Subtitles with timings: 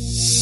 [0.00, 0.33] you.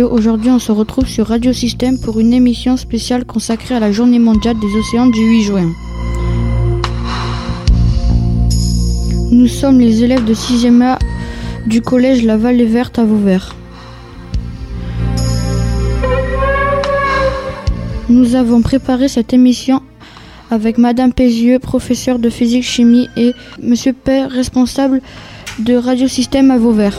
[0.00, 4.18] Aujourd'hui, on se retrouve sur Radio Système pour une émission spéciale consacrée à la Journée
[4.18, 5.72] mondiale des océans du 8 juin.
[9.30, 10.98] Nous sommes les élèves de 6e A
[11.66, 13.54] du collège La Vallée Verte à Vauvert.
[18.08, 19.82] Nous avons préparé cette émission
[20.50, 23.32] avec Madame Pézieux, professeure de physique-chimie, et
[23.62, 25.02] Monsieur Père, responsable
[25.58, 26.98] de Radio Système à Vauvert.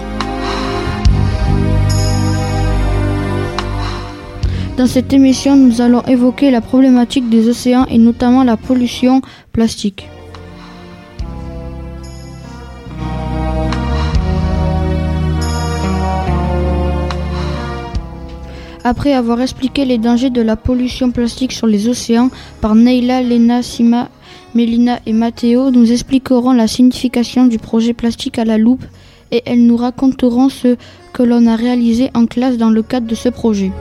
[4.76, 10.10] Dans cette émission, nous allons évoquer la problématique des océans et notamment la pollution plastique.
[18.84, 23.62] Après avoir expliqué les dangers de la pollution plastique sur les océans par Neila, Lena,
[23.62, 24.10] Sima,
[24.56, 28.84] Mélina et Mathéo, nous expliquerons la signification du projet plastique à la loupe
[29.32, 30.78] et elles nous raconteront ce
[31.14, 33.72] que l'on a réalisé en classe dans le cadre de ce projet.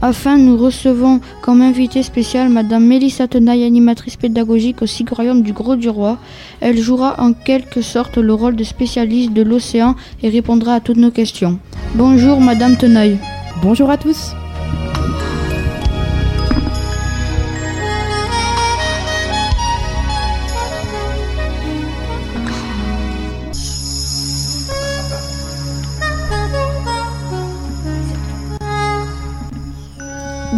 [0.00, 5.76] Enfin, nous recevons comme invitée spéciale Madame Mélissa Tenaille, animatrice pédagogique au Sigorium du Gros
[5.76, 6.18] du Roi.
[6.60, 10.98] Elle jouera en quelque sorte le rôle de spécialiste de l'océan et répondra à toutes
[10.98, 11.58] nos questions.
[11.94, 13.18] Bonjour Madame Tenaille.
[13.60, 14.34] Bonjour à tous.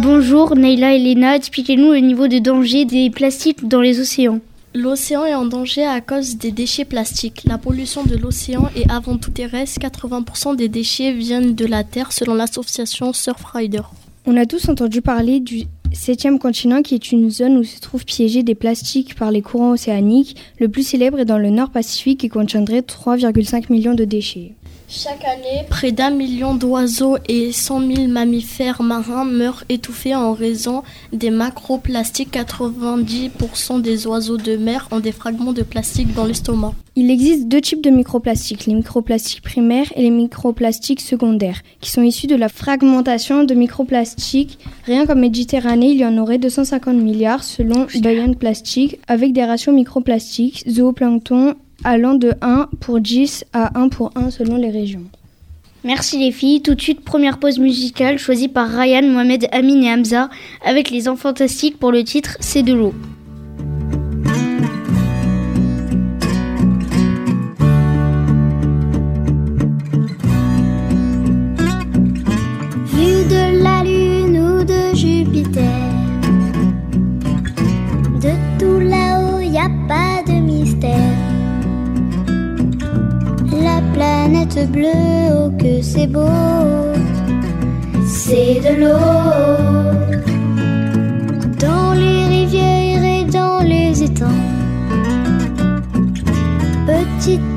[0.01, 4.39] Bonjour Neila et Léna, expliquez-nous le niveau de danger des plastiques dans les océans.
[4.73, 7.43] L'océan est en danger à cause des déchets plastiques.
[7.45, 9.79] La pollution de l'océan est avant tout terrestre.
[9.79, 13.83] 80% des déchets viennent de la Terre selon l'association Surfrider.
[14.25, 18.05] On a tous entendu parler du septième continent qui est une zone où se trouvent
[18.05, 20.35] piégés des plastiques par les courants océaniques.
[20.59, 24.55] Le plus célèbre est dans le nord Pacifique qui contiendrait 3,5 millions de déchets.
[24.93, 30.83] Chaque année, près d'un million d'oiseaux et 100 000 mammifères marins meurent étouffés en raison
[31.13, 32.33] des macroplastiques.
[32.33, 36.73] 90% des oiseaux de mer ont des fragments de plastique dans l'estomac.
[36.97, 42.01] Il existe deux types de microplastiques, les microplastiques primaires et les microplastiques secondaires, qui sont
[42.01, 44.59] issus de la fragmentation de microplastiques.
[44.85, 49.73] Rien qu'en Méditerranée, il y en aurait 250 milliards selon Bayern Plastic, avec des ratios
[49.73, 55.05] microplastiques, zooplancton allant de 1 pour 10 à 1 pour 1 selon les régions.
[55.83, 56.61] Merci les filles.
[56.61, 60.29] Tout de suite, première pause musicale choisie par Ryan, Mohamed, Amin et Hamza
[60.63, 61.33] avec les enfants
[61.79, 62.93] pour le titre C'est de l'eau.
[84.51, 84.87] Planète bleue,
[85.33, 86.27] oh que c'est beau,
[88.05, 88.97] c'est de l'eau.
[91.59, 94.25] Dans les rivières et dans les étangs,
[96.85, 97.50] petites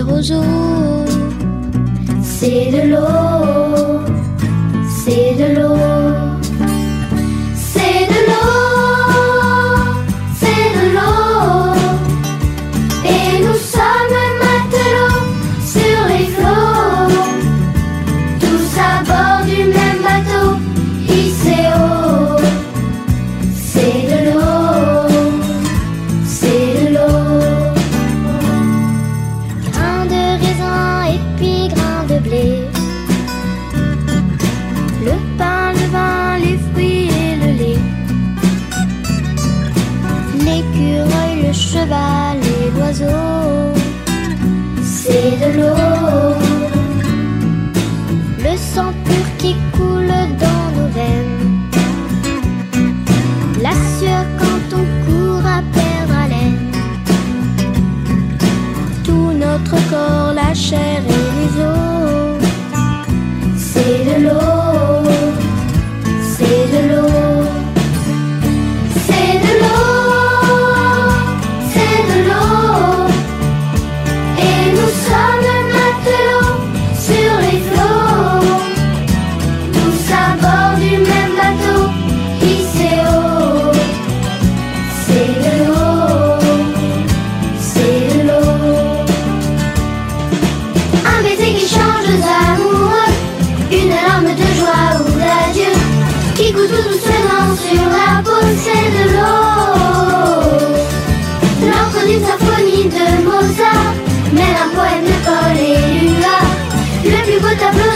[0.00, 0.42] petit roseau.
[2.22, 3.39] C'est de l'eau,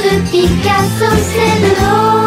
[0.05, 2.24] de Picasso, c'est de l'eau.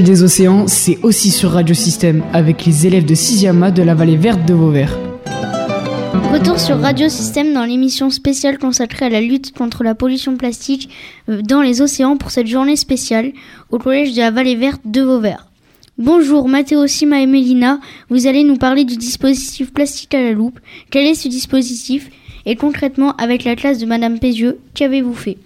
[0.00, 3.94] Des océans, c'est aussi sur Radio Système avec les élèves de 6e A de la
[3.94, 4.98] vallée verte de Vauvert.
[6.32, 10.88] Retour sur Radio Système dans l'émission spéciale consacrée à la lutte contre la pollution plastique
[11.28, 13.32] euh, dans les océans pour cette journée spéciale
[13.70, 15.48] au collège de la Vallée Verte de Vauvert.
[15.98, 17.78] Bonjour Mathéo, Sima et Mélina,
[18.08, 20.58] vous allez nous parler du dispositif plastique à la loupe.
[20.90, 22.08] Quel est ce dispositif?
[22.46, 25.36] Et concrètement, avec la classe de Madame Pézieux, qu'avez-vous fait?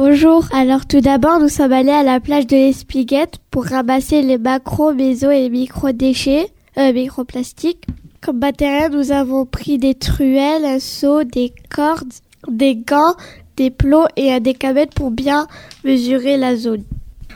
[0.00, 4.38] Bonjour, alors tout d'abord nous sommes allés à la plage de l'Espiguette pour ramasser les
[4.38, 7.84] macros, méso et micro-déchets, euh, microplastiques.
[8.20, 12.12] Comme matériel, nous avons pris des truelles, un seau, des cordes,
[12.46, 13.16] des gants,
[13.56, 15.48] des plots et un décamètre pour bien
[15.82, 16.84] mesurer la zone.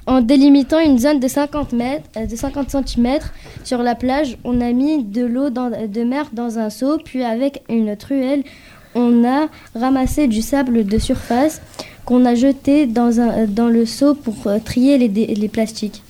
[0.06, 3.18] En délimitant une zone de 50 mètres, euh, de 50 cm
[3.64, 7.64] sur la plage, on a mis de l'eau de mer dans un seau, puis avec
[7.68, 8.44] une truelle,
[8.94, 11.60] on a ramassé du sable de surface
[12.04, 16.02] qu'on a jeté dans, un, dans le seau pour euh, trier les, les plastiques.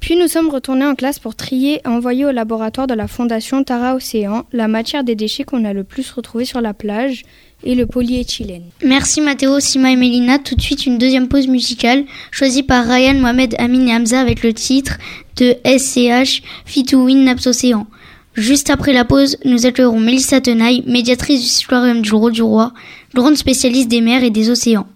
[0.00, 3.62] Puis nous sommes retournés en classe pour trier et envoyer au laboratoire de la Fondation
[3.62, 7.22] Tara Océan la matière des déchets qu'on a le plus retrouvés sur la plage
[7.64, 8.64] et le polyéthylène.
[8.82, 10.38] Merci Mathéo, Sima et Mélina.
[10.38, 14.42] Tout de suite, une deuxième pause musicale choisie par Ryan, Mohamed, Amin et Hamza avec
[14.42, 14.96] le titre
[15.36, 17.86] de SCH Fit to Win Naps Océan.
[18.34, 22.72] Juste après la pause, nous accueillerons Mélissa Tenaille, médiatrice du Citoyen du Roi du Roi,
[23.14, 24.86] grande spécialiste des mers et des océans.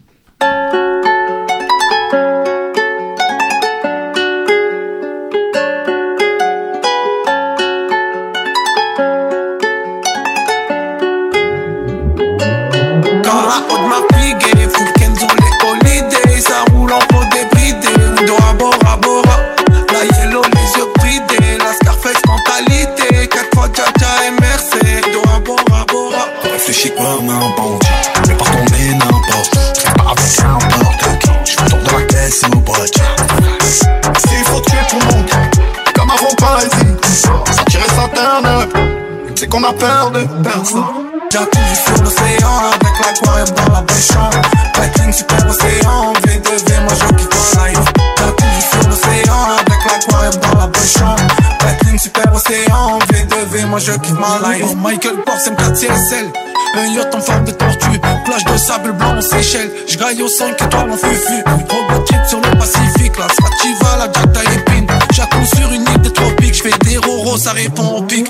[39.36, 40.82] C'est qu'on a peur de personne
[41.30, 44.42] Jacuzzi sur l'océan avec l'aquarium dans la chambre
[44.74, 47.78] Petting super océan, V2V, moi je kiffe ma life.
[48.18, 51.22] Jacuzzi sur l'océan avec l'aquarium dans la chambre
[51.60, 54.66] Petting super océan, V2V, moi je kiffe ma life.
[54.70, 56.32] Oh Michael Kors M4 CSL
[56.76, 59.70] un yacht en forme de tortue, plage de sable blanc en Seychelles.
[59.86, 61.44] J'gaille au 5 étoiles en fufu.
[61.46, 64.86] Robot trip sur le Pacifique, la Sativa, la Jata épine.
[65.12, 68.26] Jacou sur une île des tropiques, j'fais des roros, ça répond au pic.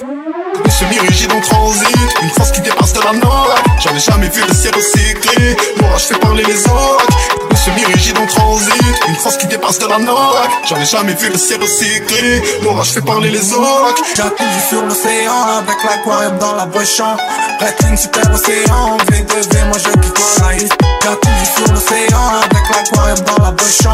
[0.69, 4.75] Semi-rigide en transit Une force qui dépasse de la note J'avais jamais vu le ciel
[4.75, 7.11] recyclé L'orage fait parler les orques
[7.50, 11.37] Une semi-rigide en transit Une force qui dépasse de la note J'avais jamais vu le
[11.37, 17.03] ciel recyclé L'orage fait parler les orques J'atterris sur l'océan avec l'aquarium dans la bouche
[17.61, 20.73] Redline super océan V2V moi je kiffe life
[21.03, 23.87] J'atterris sur l'océan avec l'aquarium dans la bouche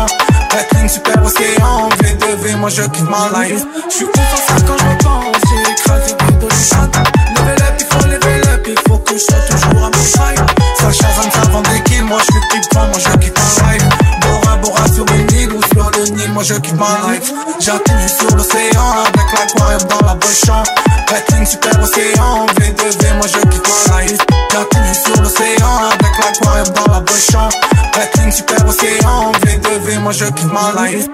[2.71, 6.47] je kiffe ma life J'suis ouf quand je repense J'ai écrasé des de
[7.41, 10.41] Level up il faut level up Il faut que je sois toujours à mon side.
[10.79, 13.85] Ça chazanne ça vend des kills Moi je suis type moi je kiffe ma life
[14.21, 18.09] Bora Bora sur une île ou sur le Nil Moi je kiffe ma life J'atterris
[18.09, 20.51] sur l'océan avec l'aquarium dans la bouche.
[21.11, 24.19] Redline super océan V2V moi je kiffe ma life
[24.53, 27.35] J'atterris sur l'océan avec l'aquarium dans la bouche.
[27.95, 31.09] Redline super océan V2V moi je kiffe ma life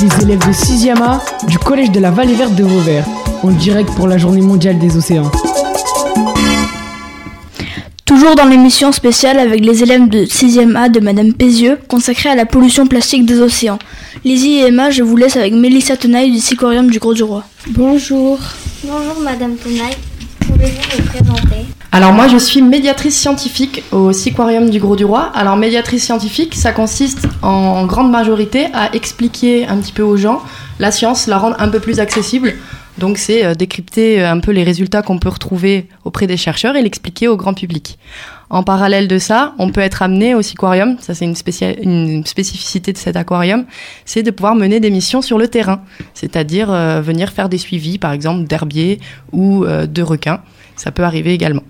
[0.00, 3.04] Les élèves de 6e A du collège de la Vallée Verte de Vauvert,
[3.42, 5.30] en direct pour la journée mondiale des océans.
[8.18, 12.34] Toujours dans l'émission spéciale avec les élèves de 6e A de Madame Pézieux, consacrée à
[12.34, 13.78] la pollution plastique des océans.
[14.24, 17.44] Lizzie et Emma, je vous laisse avec Mélissa Tenaille du Sicorium du Gros du Roi.
[17.68, 18.40] Bonjour.
[18.82, 19.96] Bonjour Madame Tenaille,
[20.40, 21.66] pouvez-vous vous présenter?
[21.92, 25.30] Alors moi je suis médiatrice scientifique au Siquarium du Gros du Roi.
[25.36, 30.42] Alors médiatrice scientifique, ça consiste en grande majorité à expliquer un petit peu aux gens
[30.80, 32.54] la science, la rendre un peu plus accessible.
[32.98, 36.76] Donc c'est euh, décrypter euh, un peu les résultats qu'on peut retrouver auprès des chercheurs
[36.76, 37.98] et l'expliquer au grand public.
[38.50, 42.98] En parallèle de ça, on peut être amené au Siquarium, ça c'est une, spécificité de
[42.98, 43.66] cet aquarium,
[44.04, 45.82] c'est de pouvoir mener des missions sur le terrain,
[46.14, 49.00] c'est-à-dire euh, venir faire des suivis par exemple d'herbiers
[49.32, 50.40] ou de requins.
[50.76, 51.62] Ça peut arriver également.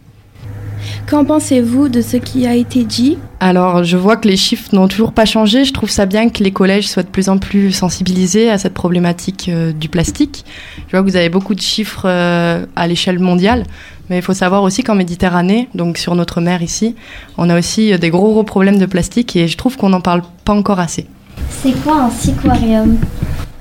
[1.08, 4.88] Qu'en pensez-vous de ce qui a été dit Alors, je vois que les chiffres n'ont
[4.88, 5.64] toujours pas changé.
[5.64, 8.74] Je trouve ça bien que les collèges soient de plus en plus sensibilisés à cette
[8.74, 10.44] problématique euh, du plastique.
[10.86, 13.64] Je vois que vous avez beaucoup de chiffres euh, à l'échelle mondiale,
[14.10, 16.94] mais il faut savoir aussi qu'en Méditerranée, donc sur notre mer ici,
[17.38, 20.02] on a aussi euh, des gros gros problèmes de plastique et je trouve qu'on n'en
[20.02, 21.06] parle pas encore assez.
[21.48, 22.98] C'est quoi un siquarium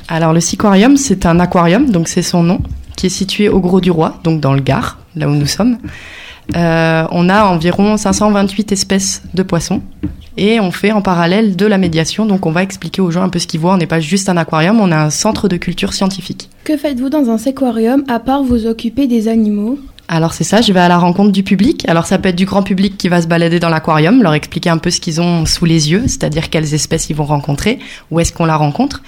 [0.09, 2.59] Alors, le Siquarium, c'est un aquarium, donc c'est son nom,
[2.97, 5.77] qui est situé au Gros du Roi, donc dans le Gard, là où nous sommes.
[6.55, 9.81] Euh, on a environ 528 espèces de poissons
[10.37, 12.25] et on fait en parallèle de la médiation.
[12.25, 13.73] Donc on va expliquer aux gens un peu ce qu'ils voient.
[13.73, 16.49] On n'est pas juste un aquarium, on a un centre de culture scientifique.
[16.63, 19.79] Que faites-vous dans un aquarium à part vous occuper des animaux?
[20.09, 21.87] Alors c'est ça, je vais à la rencontre du public.
[21.89, 24.69] Alors ça peut être du grand public qui va se balader dans l'aquarium, leur expliquer
[24.69, 28.21] un peu ce qu'ils ont sous les yeux, c'est-à-dire quelles espèces ils vont rencontrer, où
[28.21, 29.01] est-ce qu'on la rencontre.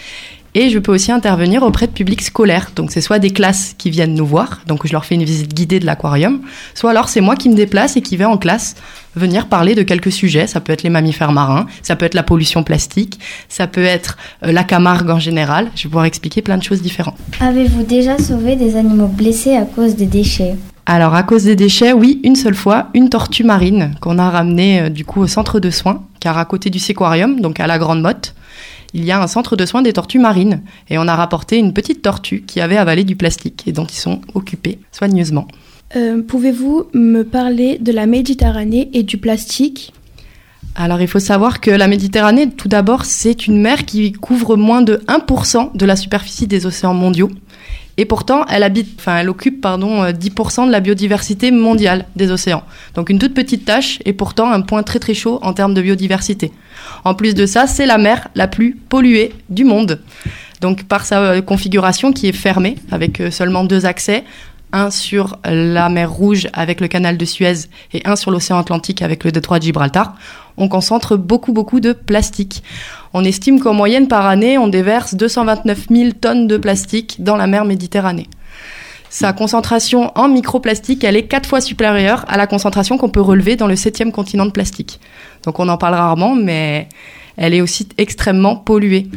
[0.56, 2.72] Et je peux aussi intervenir auprès de publics scolaires.
[2.76, 5.54] Donc c'est soit des classes qui viennent nous voir, donc je leur fais une visite
[5.54, 6.42] guidée de l'aquarium,
[6.74, 8.76] soit alors c'est moi qui me déplace et qui vais en classe
[9.16, 10.48] venir parler de quelques sujets.
[10.48, 14.18] Ça peut être les mammifères marins, ça peut être la pollution plastique, ça peut être
[14.44, 15.68] euh, la Camargue en général.
[15.76, 17.18] Je vais pouvoir expliquer plein de choses différentes.
[17.40, 20.56] Avez-vous déjà sauvé des animaux blessés à cause des déchets?
[20.86, 24.82] Alors à cause des déchets, oui, une seule fois, une tortue marine qu'on a ramenée
[24.82, 27.78] euh, du coup au centre de soins, car à côté du séquarium, donc à la
[27.78, 28.34] Grande Motte,
[28.94, 31.74] il y a un centre de soins des tortues marines et on a rapporté une
[31.74, 35.48] petite tortue qui avait avalé du plastique et dont ils sont occupés soigneusement.
[35.96, 39.94] Euh, Pouvez-vous me parler de la Méditerranée et du plastique?
[40.76, 44.82] Alors il faut savoir que la Méditerranée, tout d'abord, c'est une mer qui couvre moins
[44.82, 47.30] de 1% de la superficie des océans mondiaux.
[48.00, 48.64] Et pourtant, elle,
[49.30, 52.64] occupe pardon, euh, 10% de la biodiversité mondiale des océans.
[52.96, 55.82] Donc une toute petite tâche et pourtant un point très très chaud en termes de
[55.82, 56.54] biodiversité.
[57.04, 60.00] En plus de ça, c'est la mer la plus polluée du monde.
[60.62, 64.24] Donc par sa euh, configuration qui est fermée, avec euh, seulement deux accès,
[64.72, 69.02] un sur la mer Rouge avec le canal de Suez et un sur l'océan Atlantique
[69.02, 70.16] avec le détroit de Gibraltar,
[70.58, 72.64] on concentre beaucoup beaucoup de plastique.
[73.14, 77.48] On estime qu'en moyenne par année, on déverse 229 000 tonnes de plastique dans la
[77.48, 78.28] mer Méditerranée.
[79.10, 83.56] Sa concentration en microplastique, elle est quatre fois supérieure à la concentration qu'on peut relever
[83.56, 85.00] dans le septième continent de plastique.
[85.44, 86.88] Donc on en parle rarement, mais
[87.36, 89.08] elle est aussi extrêmement polluée.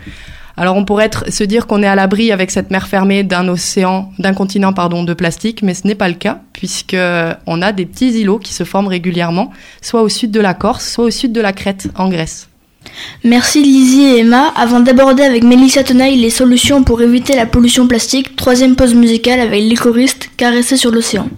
[0.57, 4.11] Alors on pourrait se dire qu'on est à l'abri avec cette mer fermée d'un océan,
[4.19, 6.97] d'un continent pardon de plastique, mais ce n'est pas le cas puisque
[7.47, 10.89] on a des petits îlots qui se forment régulièrement, soit au sud de la Corse,
[10.89, 12.49] soit au sud de la Crète en Grèce.
[13.25, 14.53] Merci Lizzie et Emma.
[14.57, 19.41] Avant d'aborder avec Mélissa Tenaille les solutions pour éviter la pollution plastique, troisième pause musicale
[19.41, 19.77] avec les
[20.37, 21.29] Caresser sur l'océan.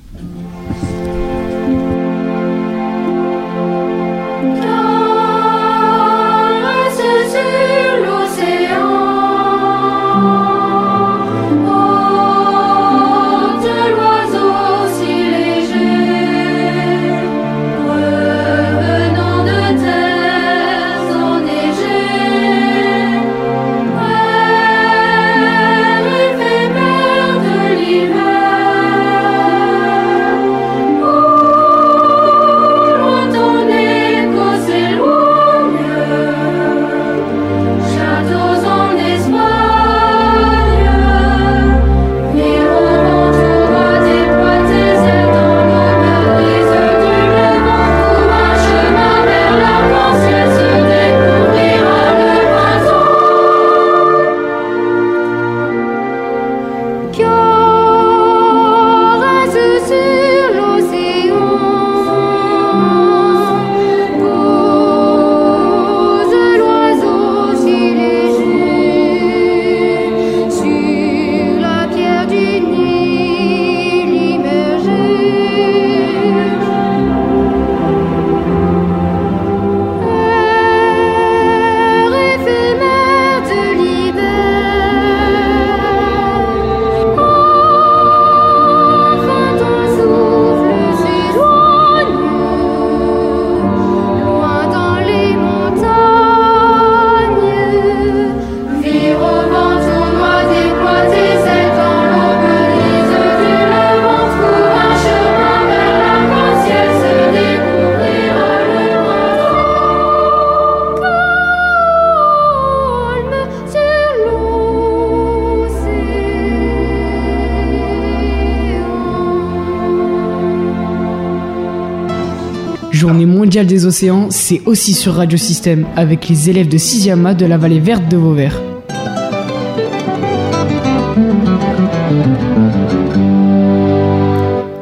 [123.54, 127.46] Mondial des océans, c'est aussi sur Radio Système avec les élèves de 6e A de
[127.46, 128.60] la vallée verte de Vauvert.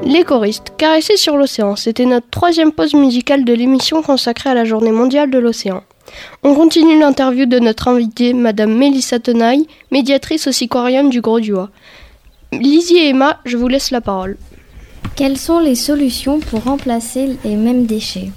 [0.07, 4.65] Les choristes, caressés sur l'océan, c'était notre troisième pause musicale de l'émission consacrée à la
[4.65, 5.83] journée mondiale de l'océan.
[6.43, 11.69] On continue l'interview de notre invitée, Madame Mélissa Tenaille, médiatrice au Siquarium du Gros Diois.
[12.53, 14.39] Lizzie et Emma, je vous laisse la parole.
[15.15, 18.31] Quelles sont les solutions pour remplacer les mêmes déchets?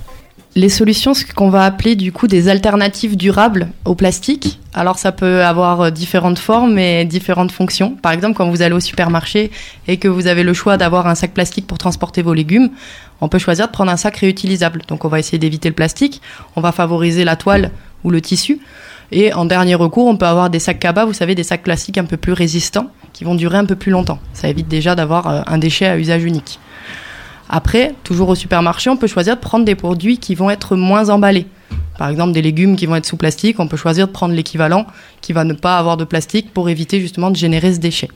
[0.58, 4.60] Les solutions, ce qu'on va appeler du coup des alternatives durables au plastique.
[4.74, 7.92] Alors ça peut avoir euh, différentes formes et différentes fonctions.
[8.02, 9.52] Par exemple, quand vous allez au supermarché
[9.90, 12.70] et que vous avez le choix d'avoir un sac plastique pour transporter vos légumes,
[13.20, 14.82] on peut choisir de prendre un sac réutilisable.
[14.88, 16.22] Donc on va essayer d'éviter le plastique,
[16.56, 17.72] on va favoriser la toile
[18.06, 18.60] ou le tissu.
[19.12, 21.98] Et en dernier recours, on peut avoir des sacs cabas, vous savez, des sacs plastiques
[21.98, 24.20] un peu plus résistants, qui vont durer un peu plus longtemps.
[24.34, 26.60] Ça évite déjà d'avoir euh, un déchet à usage unique.
[27.50, 31.10] Après, toujours au supermarché, on peut choisir de prendre des produits qui vont être moins
[31.10, 31.48] emballés.
[31.98, 34.86] Par exemple, des légumes qui vont être sous plastique, on peut choisir de prendre l'équivalent
[35.22, 38.10] qui va ne pas avoir de plastique pour éviter justement de générer ce déchet.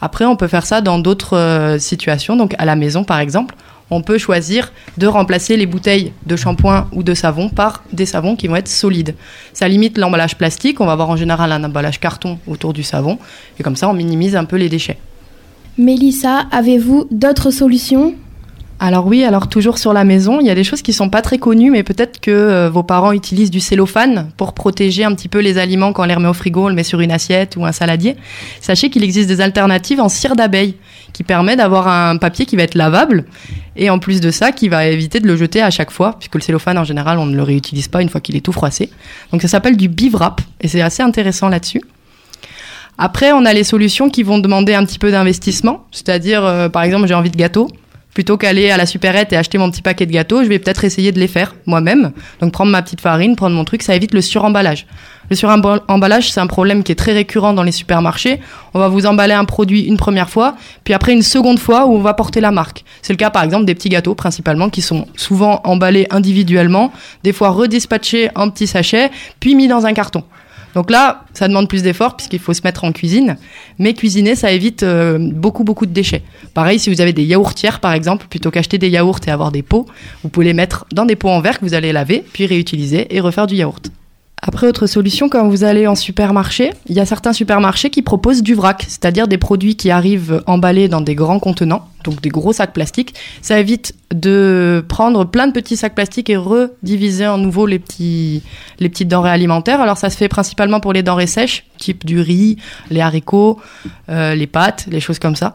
[0.00, 3.56] Après, on peut faire ça dans d'autres euh, situations, donc à la maison par exemple.
[3.88, 8.34] On peut choisir de remplacer les bouteilles de shampoing ou de savon par des savons
[8.34, 9.14] qui vont être solides.
[9.52, 13.18] Ça limite l'emballage plastique, on va avoir en général un emballage carton autour du savon,
[13.60, 14.98] et comme ça on minimise un peu les déchets.
[15.78, 18.14] Mélissa, avez-vous d'autres solutions?
[18.78, 21.22] Alors oui, alors toujours sur la maison, il y a des choses qui sont pas
[21.22, 25.28] très connues, mais peut-être que euh, vos parents utilisent du cellophane pour protéger un petit
[25.28, 27.56] peu les aliments quand on les remet au frigo, on le met sur une assiette
[27.56, 28.16] ou un saladier.
[28.60, 30.74] Sachez qu'il existe des alternatives en cire d'abeille
[31.14, 33.24] qui permet d'avoir un papier qui va être lavable
[33.76, 36.34] et en plus de ça qui va éviter de le jeter à chaque fois puisque
[36.34, 38.90] le cellophane en général on ne le réutilise pas une fois qu'il est tout froissé.
[39.32, 41.80] Donc ça s'appelle du bivrap et c'est assez intéressant là-dessus.
[42.98, 46.82] Après, on a les solutions qui vont demander un petit peu d'investissement, c'est-à-dire euh, par
[46.82, 47.68] exemple j'ai envie de gâteau
[48.16, 50.84] plutôt qu'aller à la supérette et acheter mon petit paquet de gâteaux, je vais peut-être
[50.84, 52.12] essayer de les faire moi-même.
[52.40, 54.86] Donc prendre ma petite farine, prendre mon truc, ça évite le suremballage.
[55.28, 58.40] Le suremballage, c'est un problème qui est très récurrent dans les supermarchés.
[58.72, 61.94] On va vous emballer un produit une première fois, puis après une seconde fois où
[61.94, 62.84] on va porter la marque.
[63.02, 67.34] C'est le cas par exemple des petits gâteaux principalement qui sont souvent emballés individuellement, des
[67.34, 70.24] fois redispatchés en petits sachets, puis mis dans un carton.
[70.76, 73.38] Donc là, ça demande plus d'efforts puisqu'il faut se mettre en cuisine.
[73.78, 76.22] Mais cuisiner, ça évite euh, beaucoup, beaucoup de déchets.
[76.52, 79.62] Pareil, si vous avez des yaourtières, par exemple, plutôt qu'acheter des yaourts et avoir des
[79.62, 79.86] pots,
[80.22, 83.06] vous pouvez les mettre dans des pots en verre que vous allez laver, puis réutiliser
[83.16, 83.90] et refaire du yaourt.
[84.42, 88.42] Après, autre solution, quand vous allez en supermarché, il y a certains supermarchés qui proposent
[88.42, 92.52] du vrac, c'est-à-dire des produits qui arrivent emballés dans des grands contenants, donc des gros
[92.52, 93.14] sacs plastiques.
[93.40, 98.42] Ça évite de prendre plein de petits sacs plastiques et rediviser en nouveau les, petits,
[98.78, 99.80] les petites denrées alimentaires.
[99.80, 102.58] Alors ça se fait principalement pour les denrées sèches, type du riz,
[102.90, 103.58] les haricots,
[104.10, 105.54] euh, les pâtes, les choses comme ça.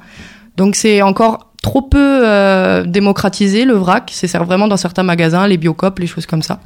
[0.58, 4.12] Donc c'est encore trop peu euh, démocratisé le vrac.
[4.12, 6.60] C'est vraiment dans certains magasins, les biocopes, les choses comme ça.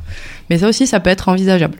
[0.49, 1.77] Mais ça aussi, ça peut être envisageable.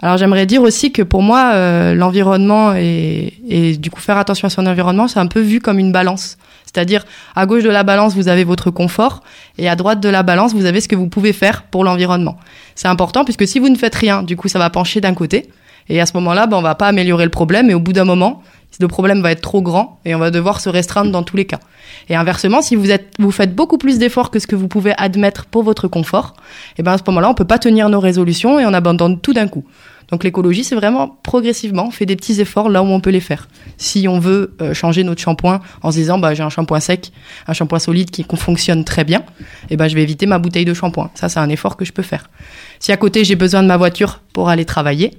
[0.00, 4.46] Alors j'aimerais dire aussi que pour moi, euh, l'environnement et, et, du coup faire attention
[4.46, 6.38] à son environnement, c'est un peu vu comme une balance.
[6.66, 9.22] C'est-à-dire à gauche de la balance, vous avez votre confort
[9.56, 12.38] et à droite de la balance, vous avez ce que vous pouvez faire pour l'environnement.
[12.74, 15.48] C'est important puisque si vous ne faites rien, du coup ça va pencher d'un côté
[15.88, 18.04] et à ce moment-là, ben, on va pas améliorer le problème et au bout d'un
[18.04, 18.42] moment,
[18.80, 21.44] le problème va être trop grand et on va devoir se restreindre dans tous les
[21.44, 21.60] cas.
[22.08, 24.94] Et inversement, si vous êtes, vous faites beaucoup plus d'efforts que ce que vous pouvez
[24.96, 28.00] admettre pour votre confort, et eh ben à ce moment-là, on peut pas tenir nos
[28.00, 29.64] résolutions et on abandonne tout d'un coup.
[30.10, 33.20] Donc l'écologie, c'est vraiment progressivement, on fait des petits efforts là où on peut les
[33.20, 33.48] faire.
[33.76, 37.12] Si on veut euh, changer notre shampoing en se disant, bah, j'ai un shampoing sec,
[37.46, 40.64] un shampoing solide qui fonctionne très bien, et eh ben je vais éviter ma bouteille
[40.64, 41.10] de shampoing.
[41.14, 42.30] Ça, c'est un effort que je peux faire.
[42.78, 45.18] Si à côté j'ai besoin de ma voiture pour aller travailler,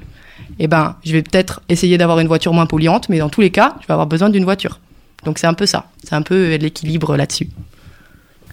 [0.57, 3.51] eh ben, je vais peut-être essayer d'avoir une voiture moins polluante, mais dans tous les
[3.51, 4.79] cas, je vais avoir besoin d'une voiture.
[5.25, 7.49] Donc c'est un peu ça, c'est un peu l'équilibre là-dessus.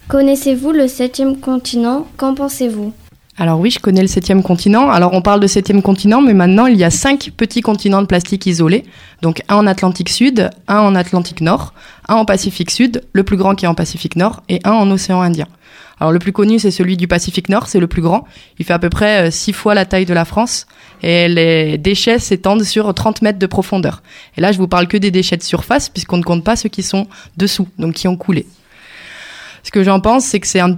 [0.07, 2.07] Connaissez-vous le septième continent?
[2.17, 2.93] Qu'en pensez-vous?
[3.39, 4.89] Alors oui, je connais le septième continent.
[4.89, 8.07] Alors on parle de septième continent, mais maintenant il y a cinq petits continents de
[8.07, 8.83] plastique isolés.
[9.21, 11.75] Donc un en Atlantique Sud, un en Atlantique Nord,
[12.07, 14.89] un en Pacifique Sud, le plus grand qui est en Pacifique Nord, et un en
[14.89, 15.45] Océan Indien.
[15.99, 18.25] Alors le plus connu, c'est celui du Pacifique Nord, c'est le plus grand.
[18.57, 20.65] Il fait à peu près euh, six fois la taille de la France
[21.03, 24.01] et les déchets s'étendent sur 30 mètres de profondeur.
[24.35, 26.69] Et là, je vous parle que des déchets de surface puisqu'on ne compte pas ceux
[26.69, 27.05] qui sont
[27.37, 28.47] dessous, donc qui ont coulé.
[29.61, 30.77] Ce que j'en pense, c'est que c'est un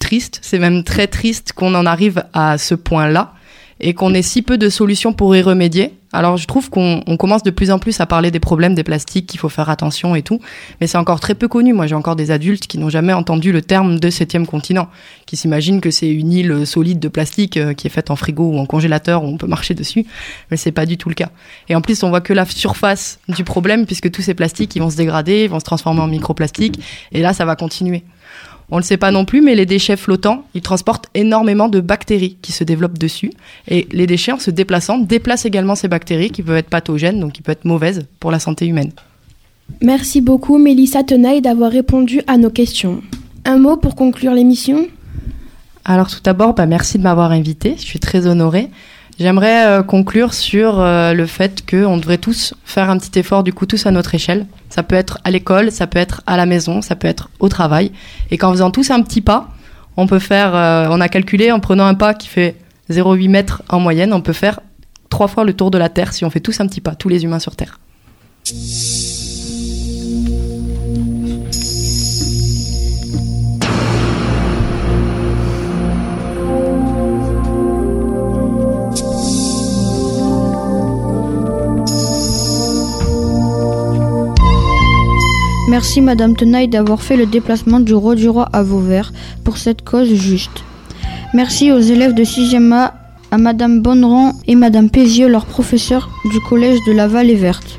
[0.00, 3.34] triste, c'est même très triste qu'on en arrive à ce point-là
[3.80, 5.92] et qu'on ait si peu de solutions pour y remédier.
[6.14, 9.26] Alors je trouve qu'on commence de plus en plus à parler des problèmes des plastiques,
[9.26, 10.40] qu'il faut faire attention et tout,
[10.80, 11.72] mais c'est encore très peu connu.
[11.72, 14.88] Moi j'ai encore des adultes qui n'ont jamais entendu le terme de septième continent,
[15.24, 18.44] qui s'imaginent que c'est une île solide de plastique euh, qui est faite en frigo
[18.44, 20.04] ou en congélateur où on peut marcher dessus,
[20.50, 21.30] mais c'est pas du tout le cas.
[21.70, 24.82] Et en plus on voit que la surface du problème puisque tous ces plastiques ils
[24.82, 26.78] vont se dégrader, ils vont se transformer en microplastiques
[27.12, 28.04] et là ça va continuer
[28.74, 32.38] On le sait pas non plus, mais les déchets flottants, ils transportent énormément de bactéries
[32.40, 33.30] qui se développent dessus.
[33.68, 37.32] Et les déchets, en se déplaçant, déplacent également ces bactéries qui peuvent être pathogènes, donc
[37.32, 38.90] qui peuvent être mauvaises pour la santé humaine.
[39.82, 43.02] Merci beaucoup Mélissa Tenaille d'avoir répondu à nos questions.
[43.44, 44.86] Un mot pour conclure l'émission?
[45.84, 48.70] Alors tout d'abord, bah, merci de m'avoir invité, je suis très honorée.
[49.18, 53.52] J'aimerais euh, conclure sur euh, le fait qu'on devrait tous faire un petit effort, du
[53.52, 54.46] coup, tous à notre échelle.
[54.68, 57.48] Ça peut être à l'école, ça peut être à la maison, ça peut être au
[57.48, 57.92] travail.
[58.30, 59.48] Et qu'en faisant tous un petit pas,
[59.96, 62.56] on peut faire, euh, on a calculé en prenant un pas qui fait
[62.90, 64.60] 0,8 mètres en moyenne, on peut faire
[65.08, 67.08] trois fois le tour de la Terre si on fait tous un petit pas, tous
[67.08, 67.78] les humains sur Terre.
[85.68, 89.12] Merci Madame Tenaille d'avoir fait le déplacement du roi du roi à Vauvert
[89.44, 90.64] pour cette cause juste.
[91.34, 92.94] Merci aux élèves de 6e A,
[93.30, 97.78] à Madame Bonneran et Madame Pézieux, leurs professeurs du collège de la Vallée Verte.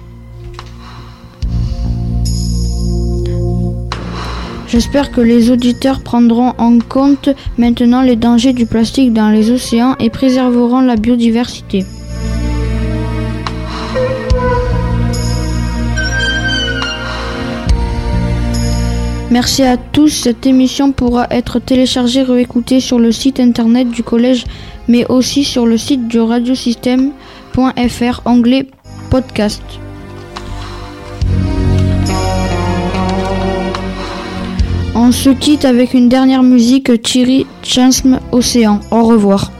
[4.68, 9.96] J'espère que les auditeurs prendront en compte maintenant les dangers du plastique dans les océans
[10.00, 11.86] et préserveront la biodiversité.
[19.34, 20.10] Merci à tous.
[20.10, 24.46] Cette émission pourra être téléchargée, réécoutée sur le site internet du collège,
[24.88, 28.68] mais aussi sur le site du radiosystème.fr, anglais
[29.10, 29.64] podcast.
[34.94, 38.82] On se quitte avec une dernière musique, Thierry Chansm Océan.
[38.92, 39.52] Au revoir.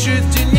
[0.00, 0.49] Dévier les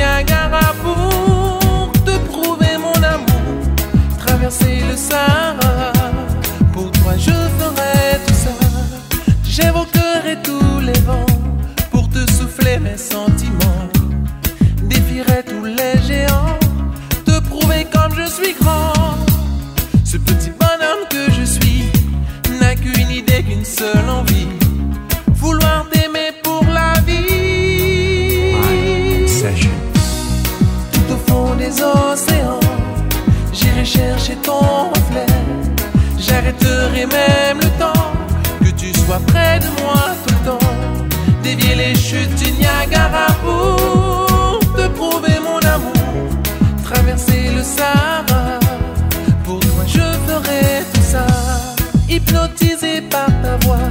[52.28, 53.90] Hypnotisé par ta voix,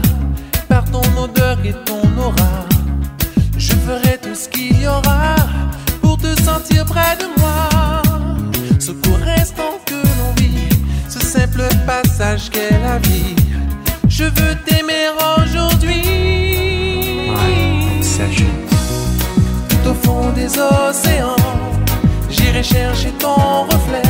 [0.68, 2.66] par ton odeur et ton aura.
[3.58, 5.36] Je ferai tout ce qu'il y aura
[6.00, 8.02] pour te sentir près de moi.
[8.78, 10.68] Ce court instant que l'on vit,
[11.08, 13.36] ce simple passage qu'est la vie.
[14.08, 16.20] Je veux t'aimer aujourd'hui.
[19.68, 21.36] Tout au fond des océans
[22.28, 24.02] J'irai chercher ton reflet.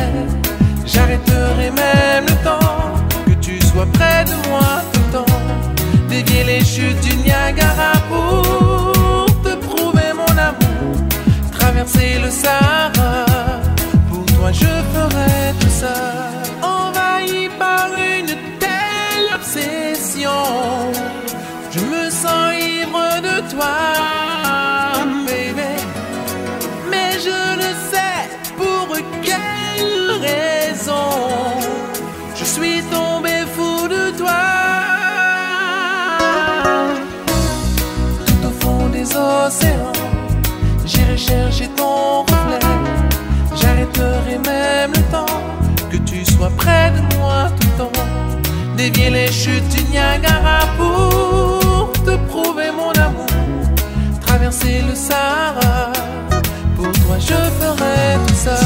[0.84, 2.59] J'arrêterai même le temps
[3.86, 5.36] près de moi tout le temps.
[6.08, 10.96] Dévier les chutes du Niagara pour te prouver mon amour.
[11.58, 13.26] Traverser le Sahara,
[14.10, 15.94] pour toi je ferai tout ça.
[16.62, 17.88] Envahi par
[18.18, 20.30] une telle obsession,
[21.70, 23.76] je me sens ivre de toi,
[41.30, 42.66] chercher ton reflet.
[43.60, 45.36] J'arrêterai même le temps
[45.90, 47.98] que tu sois près de moi tout le temps.
[48.76, 53.34] Dévier les chutes du Niagara pour te prouver mon amour.
[54.26, 55.92] Traverser le Sahara.
[56.76, 58.58] Pour toi je ferai tout ça.